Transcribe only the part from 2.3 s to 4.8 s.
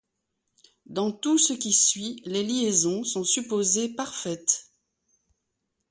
liaisons sont supposées parfaites.